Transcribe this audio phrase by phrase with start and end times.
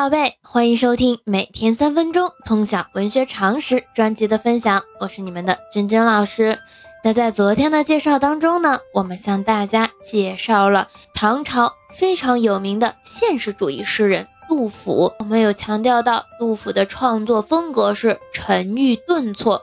[0.00, 6.58] 宝贝，欢迎收听每天三分钟通晓文学常识专辑的分享，我是你们的君君老师。
[7.04, 15.12] 那在昨天的介绍当中呢，我们向大家介绍了唐朝非常有名的现实主义诗人杜甫。
[15.18, 19.60] 我们有强调到杜甫的创作风格是沉郁顿挫，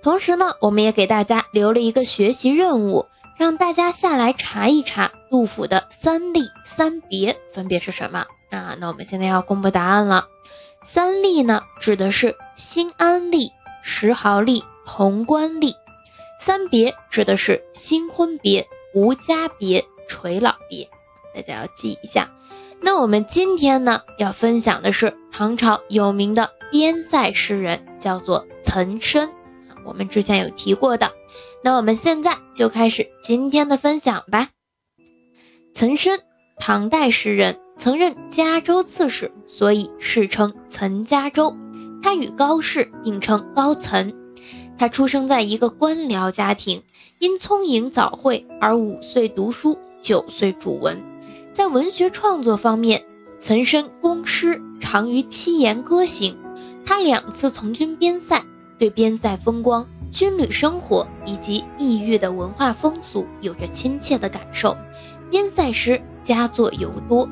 [0.00, 3.06] 同时呢，我们也给大家留了一个学习任务，
[3.36, 8.24] 让大家下来查一查杜甫的三吏三别分别是什么。
[8.56, 10.26] 啊，那我们现在要公布答案了。
[10.84, 13.50] 三吏呢，指的是新安吏、
[13.82, 15.74] 石壕吏、潼关吏；
[16.40, 20.88] 三别指的是新婚别、无家别、垂老别。
[21.34, 22.30] 大家要记一下。
[22.80, 29.30] 那我们今天呢，要分享的是唐朝有名的边塞诗人，叫做岑参。
[29.84, 31.10] 我们之前有提过的。
[31.64, 34.50] 那我们现在就开始今天的分享吧。
[35.74, 36.20] 岑参，
[36.58, 37.58] 唐代诗人。
[37.76, 41.56] 曾任嘉州刺史，所以世称岑嘉州。
[42.02, 44.14] 他与高适并称高岑。
[44.78, 46.82] 他出生在一个官僚家庭，
[47.18, 51.02] 因聪颖早慧而五岁读书，九岁著文。
[51.52, 53.04] 在文学创作方面，
[53.38, 56.36] 岑参工诗长于七言歌行。
[56.84, 58.44] 他两次从军边塞，
[58.78, 64.76] 对边塞风光、军旅生活以及异域的文化风俗有着亲切的感受。
[65.30, 67.28] 边塞诗佳作尤多。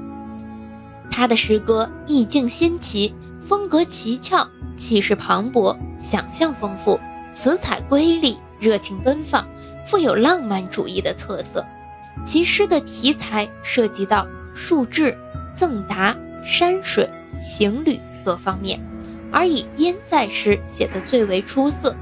[1.17, 6.99] 他的诗歌意境新奇，风格奇峭，气势磅礴，想象丰富，
[7.33, 9.47] 词采瑰丽，热情奔放，
[9.87, 11.65] 富有浪漫主义的特色。
[12.25, 14.27] 其诗的题材涉及到
[14.57, 15.17] 数志、
[15.55, 18.81] 赠答、山水、行旅各方面，
[19.31, 21.95] 而以边塞诗写得最为出色。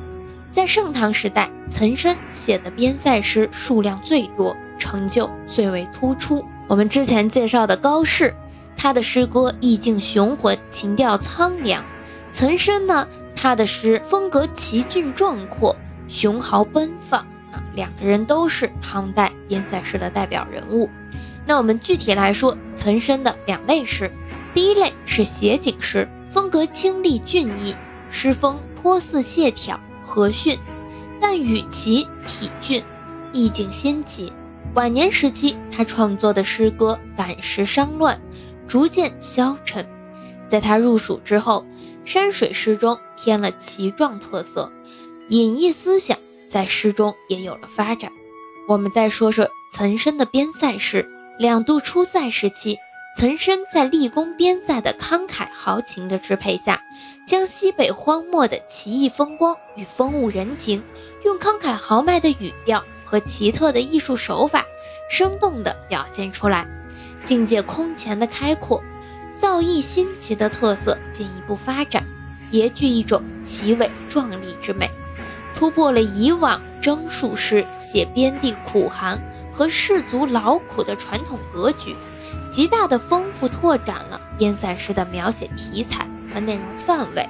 [0.50, 6.42] 在盛唐时代，岑参写的边塞诗数量最多，成就最为突出。
[6.66, 8.34] 我们之前介绍的高适。
[8.83, 11.84] 他的诗歌意境雄浑，情调苍凉。
[12.33, 15.77] 岑参呢，他的诗风格奇峻壮阔，
[16.08, 17.20] 雄豪奔放
[17.52, 17.62] 啊。
[17.77, 20.90] 两个人都是唐代边塞诗的代表人物。
[21.46, 24.11] 那我们具体来说，岑参的两类诗，
[24.52, 27.77] 第一类是写景诗，风格清丽俊逸，
[28.11, 30.58] 诗风颇似谢朓和煦，
[31.20, 32.83] 但语奇体俊，
[33.33, 34.33] 意境新奇。
[34.74, 38.20] 晚年时期，他创作的诗歌感时伤乱。
[38.68, 39.86] 逐渐消沉，
[40.48, 41.67] 在他入蜀之后，
[42.05, 44.73] 山水诗中添了奇壮特色，
[45.28, 46.18] 隐逸思想
[46.48, 48.11] 在诗中也有了发展。
[48.68, 51.08] 我们再说说岑参的边塞诗。
[51.39, 52.78] 两度出塞时期，
[53.18, 56.80] 岑参在立功边塞的慷慨豪情的支配下，
[57.27, 60.83] 将西北荒漠的奇异风光与风物人情，
[61.24, 64.64] 用慷慨豪迈的语调和奇特的艺术手法，
[65.11, 66.68] 生动地表现出来。
[67.24, 68.83] 境界空前的开阔，
[69.36, 72.05] 造诣新奇的特色进一步发展，
[72.50, 74.90] 别具一种奇伟壮丽之美，
[75.55, 79.20] 突破了以往征戍诗写边地苦寒
[79.52, 81.94] 和士族劳苦的传统格局，
[82.50, 87.28] 极大的丰富拓展了边塞诗的描写题材和内容范围。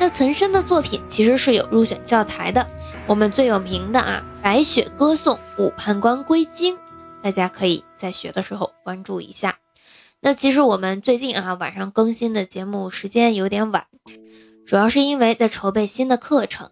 [0.00, 2.64] 那岑参的作品其实是有入选教材的，
[3.06, 6.76] 我们最有名的啊，《白雪歌颂》《武判官归京》。
[7.20, 9.58] 大家可以在学的时候关注一下。
[10.20, 13.86] 那其实我们最近啊晚上更新的节目时间有点晚，
[14.66, 16.70] 主要是因为在筹备新的课程。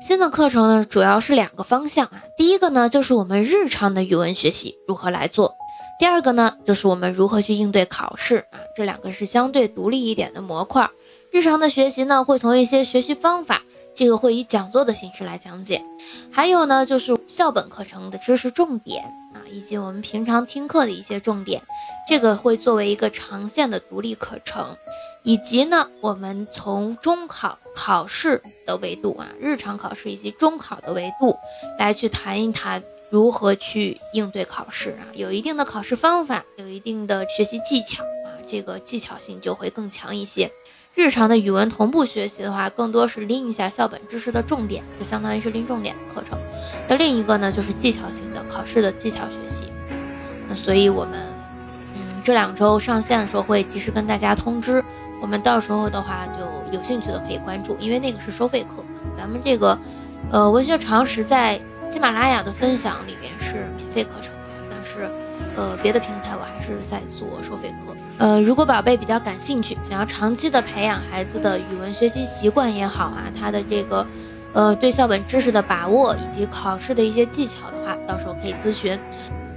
[0.00, 5.54] 新的课程呢主要是两个方向啊，第一个呢就是我们日常的语文学习如何来做，
[5.98, 10.88] 第二个呢就是我们如何去应对考试啊，这两个是相对独立一点的模块。
[11.32, 13.62] 日常的学习呢会从一些学习方法。
[13.96, 15.84] 这个会以讲座的形式来讲解，
[16.30, 19.04] 还有呢，就是校本课程的知识重点
[19.34, 21.62] 啊，以及我们平常听课的一些重点，
[22.08, 24.76] 这个会作为一个长线的独立课程，
[25.22, 31.36] 以及呢，我们从中考考试的维度啊，日常考试以及中考的维度
[31.78, 38.02] 来去谈一谈如何去应对考试啊，有一定的考试方法，有一定的学习技巧，
[38.48, 40.50] 这个技巧性就会更强一些。
[40.94, 46.36] 日常的语文同步学习的话，更多是拎一下校本知识的重点，就相当于是拎重点的课程。
[46.88, 49.70] 那另一个呢，就是技巧型的考试的技巧学习。
[50.48, 51.20] 那所以我们，
[51.94, 54.82] 嗯，这两周上线的时候会及时跟大家通知。
[55.20, 58.84] 我们到时候的话，就有兴趣的可以关注，因为那个是收费课。
[59.16, 59.78] 咱们这个，
[60.32, 64.32] 呃，文学常识在喜马拉雅的分享里面是免费课程，
[65.58, 67.92] 呃，别的平台我还是在做收费课。
[68.18, 74.06] 呃，如果宝贝比较感兴趣，想要长期的培养孩子的语文学习习惯也好啊，他的这个，
[74.52, 78.96] 呃，对校本知识的把握以及考试的一些技巧的话，到时候可以咨询。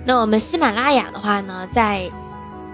[0.03, 2.09] 那我们喜马拉雅的话呢，在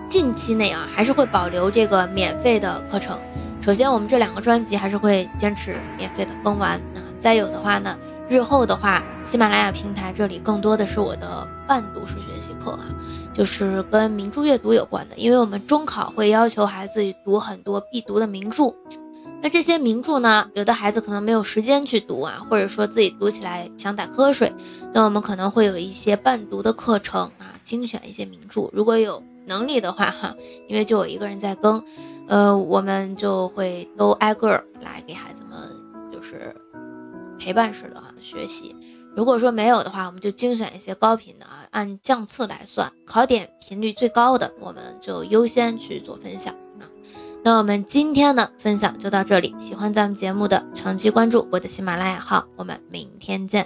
[0.08, 3.20] 近期内啊，还是会保留这个免费的课程。
[3.62, 7.04] 首先，我们这两个专辑还是会坚持免费的更完啊。
[7.20, 7.98] 再有的话呢，
[8.30, 12.86] 日后的话，喜马拉雅平台这里更多的是我的伴读式学习课啊，
[13.38, 15.16] 就是跟名著阅读有关的。
[15.16, 18.74] 因为我们中考会要求孩子读很多必读的名著，
[19.42, 24.52] 那这些名著呢，有的孩子可能没有时间去读啊，或者说自己读起来想打瞌睡，
[24.94, 28.68] 那我们可能会有一些伴读的课程啊，精选一些名著。
[28.74, 30.36] 如果有能力的话哈，
[30.68, 31.84] 因为就我一个人在更。
[32.30, 35.58] 呃，我们就会都挨个儿来给孩子们，
[36.12, 36.54] 就是
[37.40, 38.76] 陪伴式的哈学习。
[39.18, 46.86] 如果说没有的话，我们就精选一些高频的啊，按降次来算，考点频率最高的，我们就优先去做分享啊。
[47.44, 53.66] 那我们今天的分享就到这里，喜欢咱们节目的长期关注我的喜马拉雅号，我们明天见。